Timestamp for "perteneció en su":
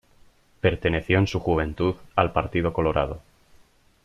0.61-1.39